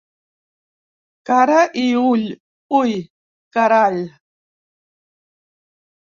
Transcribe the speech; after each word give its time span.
Cara 1.29 1.57
i 1.81 1.83
ull 2.03 2.23
ui, 2.77 2.95
carall! 3.57 3.99